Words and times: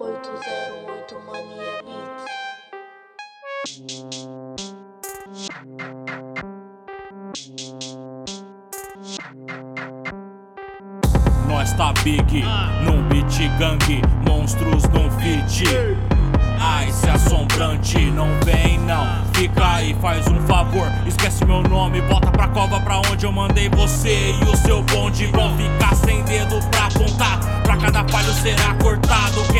808 0.00 1.20
Mania 1.26 1.82
Beats. 1.84 2.24
Nós 11.46 11.72
tá 11.74 11.92
big, 12.02 12.42
num 12.82 13.02
beat 13.08 13.48
gang, 13.58 14.02
monstros 14.26 14.84
num 14.84 15.10
fit. 15.20 15.64
Ai, 16.58 16.90
se 16.90 17.08
assombrante, 17.08 17.98
não 18.12 18.28
vem 18.44 18.78
não. 18.80 19.06
Fica 19.34 19.74
aí, 19.74 19.94
faz 20.00 20.26
um 20.26 20.40
favor, 20.46 20.90
esquece 21.06 21.44
meu 21.44 21.62
nome, 21.62 22.00
bota 22.02 22.30
pra 22.30 22.48
cova 22.48 22.80
pra 22.80 22.98
onde 23.10 23.26
eu 23.26 23.32
mandei 23.32 23.68
você 23.68 24.32
e 24.40 24.44
o 24.44 24.56
seu 24.56 24.82
bonde 24.82 25.26
vão 25.26 25.56
ficar 25.56 25.94
sem 25.96 26.22
dedo 26.24 26.58
pra 26.70 26.86
apontar. 26.86 27.40
Pra 27.62 27.76
cada 27.76 28.08
falho 28.08 28.32
será 28.34 28.74
cortado. 28.74 29.51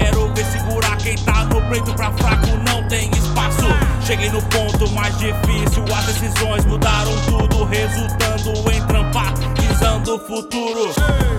Peito 1.72 1.94
pra 1.94 2.12
fraco, 2.12 2.48
não 2.68 2.86
tem 2.88 3.10
espaço. 3.12 3.66
Cheguei 4.04 4.30
no 4.30 4.42
ponto 4.42 4.90
mais 4.90 5.16
difícil, 5.16 5.82
as 5.96 6.04
decisões 6.04 6.64
mudaram 6.66 7.12
tudo, 7.24 7.64
resultando 7.64 8.70
em 8.70 8.86
trampar, 8.86 9.32
visando 9.58 10.16
o 10.16 10.18
futuro. 10.18 10.92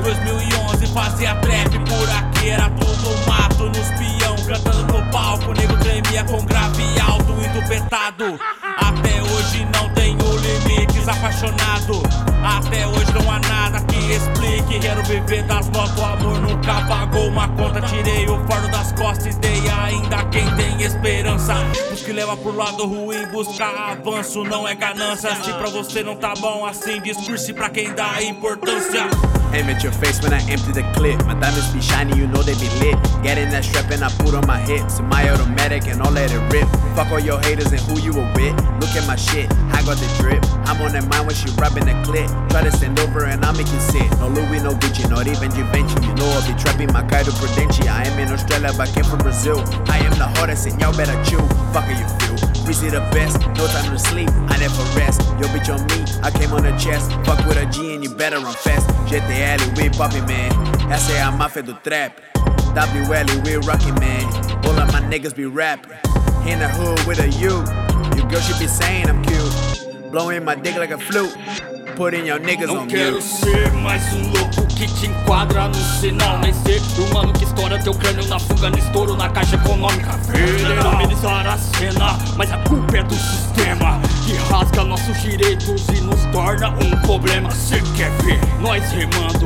2011 0.03 0.87
fazia 0.87 1.35
trap 1.35 1.69
por 1.87 2.09
aqui, 2.09 2.49
era 2.49 2.67
tudo 2.71 3.27
mato 3.27 3.65
nos 3.65 3.89
peão, 3.91 4.35
cantando 4.47 4.93
no 4.93 5.11
palco, 5.11 5.53
nego 5.53 5.77
tremia 5.77 6.23
com 6.23 6.43
grave 6.45 6.83
alto 6.99 7.35
e 7.39 7.49
tupetado. 7.49 8.39
Até 8.77 9.21
hoje 9.21 9.67
não 9.75 9.87
tenho 9.89 10.17
limites, 10.17 11.07
apaixonado. 11.07 12.01
Até 12.43 12.87
hoje 12.87 13.13
não 13.13 13.31
há 13.31 13.39
nada 13.39 13.79
que 13.81 13.97
explique. 14.13 14.79
Quero 14.79 15.03
viver 15.03 15.43
das 15.43 15.69
notas, 15.69 15.97
o 15.97 16.03
amor 16.03 16.41
nunca 16.41 16.73
pagou 16.87 17.27
uma 17.27 17.47
conta. 17.49 17.81
Tirei 17.81 18.25
o 18.27 18.43
fardo 18.47 18.67
das 18.69 18.91
costas 18.93 19.35
esperança. 21.03 21.53
Os 21.91 22.01
que 22.01 22.13
leva 22.13 22.37
pro 22.37 22.55
lado 22.55 22.85
ruim, 22.85 23.27
busca 23.27 23.65
avanço, 23.65 24.41
não 24.45 24.65
é 24.65 24.73
ganância. 24.73 25.35
Se 25.35 25.51
pra 25.53 25.69
você 25.69 26.01
não 26.01 26.15
tá 26.15 26.33
bom 26.39 26.65
assim, 26.65 27.01
discurse 27.01 27.51
pra 27.51 27.69
quem 27.69 27.93
dá 27.93 28.23
importância. 28.23 29.09
Aim 29.53 29.69
at 29.69 29.83
your 29.83 29.91
face 29.91 30.21
when 30.21 30.33
I 30.33 30.41
empty 30.49 30.71
the 30.73 30.81
clip. 30.97 31.23
My 31.25 31.37
diamonds 31.37 31.69
be 31.71 31.79
shiny, 31.79 32.17
you 32.17 32.25
know 32.25 32.41
they 32.41 32.57
be 32.57 32.69
lit. 32.81 32.97
Get 33.21 33.37
in 33.37 33.49
that 33.51 33.63
strap 33.63 33.91
and 33.91 34.03
I 34.03 34.09
put 34.17 34.33
on 34.33 34.47
my 34.47 34.59
hips. 34.59 34.99
My 35.01 35.29
automatic 35.29 35.85
and 35.87 36.01
I'll 36.01 36.11
let 36.11 36.31
it 36.31 36.41
rip. 36.51 36.67
Fuck 36.97 37.11
all 37.11 37.19
your 37.19 37.39
haters 37.41 37.71
and 37.71 37.81
who 37.81 38.01
you 38.01 38.13
were 38.13 38.25
with. 38.33 38.57
Look 38.81 38.93
at 38.97 39.05
my 39.05 39.15
shit, 39.15 39.45
I 39.69 39.85
got 39.85 40.01
the 40.01 40.09
drip. 40.17 40.41
I'm 40.65 40.81
on 40.81 40.93
that 40.93 41.05
mind 41.07 41.27
when 41.27 41.35
she 41.35 41.49
rubbing 41.61 41.85
the 41.85 41.93
clip. 42.01 42.27
Try 42.49 42.63
to 42.63 42.71
stand 42.71 42.99
over 42.99 43.25
and 43.25 43.45
I'll 43.45 43.53
make 43.53 43.69
you 43.69 43.79
sit. 43.79 44.09
No 44.17 44.27
Louis, 44.27 44.61
no 44.63 44.73
Gucci, 44.73 45.07
not 45.09 45.27
even 45.27 45.53
Givenchy. 45.53 46.01
You 46.01 46.13
know 46.15 46.25
I'll 46.33 46.47
be 46.49 46.57
trapping 46.57 46.91
my 46.91 47.05
Kaido 47.05 47.31
Prudential. 47.37 47.89
I 47.89 48.09
am 48.09 48.17
in 48.17 48.33
Australia, 48.33 48.71
but 48.75 48.89
came 48.89 49.05
from 49.05 49.19
Brazil. 49.19 49.61
I 49.85 50.01
am 50.01 50.17
the 50.17 50.27
hardest 50.41 50.65
and 50.65 50.81
y'all 50.81 50.97
better 50.97 51.17
chew. 51.29 51.41
Fuck 51.73 51.85
you 51.93 52.07
feel. 52.17 52.52
We 52.65 52.73
see 52.73 52.89
the 52.89 53.01
best, 53.11 53.39
no 53.57 53.67
time 53.67 53.91
to 53.91 53.99
sleep. 53.99 54.29
I 54.47 54.57
never 54.57 54.83
rest. 54.97 55.21
Yo, 55.39 55.47
bitch 55.51 55.69
on 55.73 55.85
me, 55.87 55.99
I 56.23 56.31
came 56.31 56.53
on 56.53 56.63
the 56.63 56.71
chest. 56.77 57.11
Fuck 57.25 57.45
with 57.45 57.57
a 57.57 57.65
G 57.65 57.93
and 57.95 58.03
you 58.03 58.09
better 58.15 58.37
run 58.39 58.53
fast. 58.53 58.87
GTL, 59.09 59.59
we 59.77 59.89
poppin', 59.89 60.25
man. 60.25 60.51
Essa 60.91 61.11
é 61.13 61.21
a 61.21 61.31
máfia 61.31 61.61
do 61.63 61.73
trap. 61.83 62.13
WL, 62.73 63.27
we 63.45 63.55
rockin', 63.67 63.95
man. 63.99 64.25
All 64.65 64.79
of 64.79 64.91
my 64.93 65.01
niggas 65.01 65.35
be 65.35 65.45
rapping. 65.45 65.91
In 66.47 66.59
the 66.59 66.67
hood 66.69 66.99
with 67.05 67.19
a 67.19 67.29
U. 67.29 67.63
Your 68.15 68.27
girl 68.29 68.41
should 68.41 68.59
be 68.59 68.67
saying 68.67 69.09
I'm 69.09 69.21
cute. 69.23 70.11
Blowing 70.11 70.43
my 70.45 70.55
dick 70.55 70.75
like 70.77 70.91
a 70.91 70.97
flute. 70.97 71.35
Putting 71.95 72.25
your 72.25 72.39
niggas 72.39 72.67
Não 72.67 72.79
on 72.81 72.87
quero 72.87 73.17
mute. 73.17 73.23
ser 73.23 73.71
mais 73.73 74.01
um 74.13 74.31
louco 74.31 74.65
que 74.67 74.87
te 74.87 75.05
enquadra 75.05 75.67
no 75.67 75.75
sinal 75.75 76.39
Nem 76.39 76.51
ser 76.51 76.81
o 76.99 77.13
mano 77.13 77.31
que 77.33 77.43
estoura 77.43 77.77
teu 77.77 77.93
crânio 77.93 78.27
na 78.27 78.39
fuga, 78.39 78.71
no 78.71 78.79
estouro 78.79 79.15
na 79.15 79.29
caixa 79.29 79.42
econômica 79.83 80.13
amenizar 80.89 81.45
a 81.45 81.57
cena, 81.57 82.17
mas 82.37 82.51
a 82.51 82.57
culpa 82.59 82.97
é 82.97 83.03
do 83.03 83.15
sistema 83.15 83.99
Que 84.25 84.35
rasga 84.51 84.83
nossos 84.83 85.21
direitos 85.21 85.85
e 85.89 86.01
nos 86.01 86.23
torna 86.31 86.69
um 86.69 87.01
problema. 87.01 87.51
Cê 87.51 87.81
quer 87.95 88.09
ver 88.23 88.39
nós 88.61 88.83
remando 88.91 89.45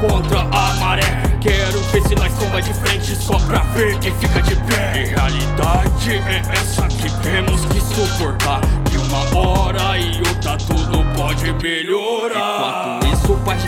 contra 0.00 0.40
a 0.40 0.74
maré? 0.74 1.22
Quero 1.40 1.80
ver 1.92 2.02
se 2.02 2.14
nós 2.14 2.32
comba 2.34 2.60
de 2.60 2.74
frente 2.74 3.16
só 3.16 3.38
pra 3.40 3.60
ver 3.74 3.98
quem 4.00 4.12
fica 4.16 4.42
de 4.42 4.56
pé. 4.56 5.02
E 5.02 5.06
realidade 5.06 6.12
é 6.12 6.42
essa 6.52 6.86
que 6.88 7.10
temos 7.22 7.64
que 7.66 7.80
suportar 7.80 8.60
Que 8.90 8.98
uma 8.98 9.38
hora 9.38 9.98
e 9.98 10.18
outra 10.18 10.56
tudo 10.58 11.04
pode 11.16 11.52
melhorar 11.62 12.57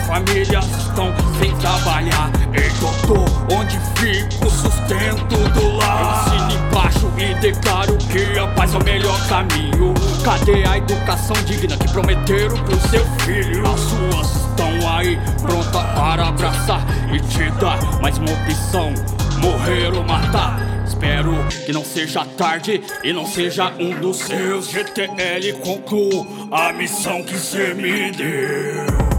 isso 0.01 0.07
pais 0.07 0.25
de 0.25 0.31
família 0.31 0.59
estão 0.59 1.13
sem 1.39 1.55
trabalhar. 1.57 2.31
Ei 2.53 2.69
doutor, 2.79 3.29
onde 3.51 3.79
fica 3.95 4.45
o 4.45 4.49
sustento 4.49 5.37
do 5.53 5.77
lar? 5.77 6.25
Ensino 6.27 6.67
embaixo 6.67 7.11
e 7.17 7.33
declaro 7.35 7.97
que 7.97 8.39
a 8.39 8.47
paz 8.47 8.73
é 8.73 8.77
o 8.77 8.83
melhor 8.83 9.27
caminho. 9.27 9.93
Cadê 10.23 10.65
a 10.65 10.77
educação 10.77 11.35
digna 11.45 11.77
que 11.77 11.87
prometeram 11.91 12.57
pro 12.63 12.79
seu 12.89 13.05
filho? 13.19 13.63
As 13.65 13.79
suas 13.79 14.35
estão 14.35 14.97
aí 14.97 15.19
pronta 15.41 15.83
para 15.93 16.27
abraçar 16.27 16.81
e 17.13 17.19
te 17.19 17.49
dar 17.59 17.79
mais 18.01 18.17
uma 18.17 18.31
opção. 18.31 18.93
Morrer 19.39 19.93
ou 19.95 20.03
matar. 20.03 20.59
Espero 20.85 21.33
que 21.65 21.73
não 21.73 21.83
seja 21.83 22.23
tarde 22.37 22.81
e 23.03 23.11
não 23.11 23.25
seja 23.25 23.73
um 23.79 23.99
dos 23.99 24.17
seus. 24.17 24.69
GTL 24.69 25.53
concluo 25.63 26.47
a 26.51 26.71
missão 26.73 27.23
que 27.23 27.35
cê 27.35 27.73
me 27.73 28.11
deu 28.11 29.10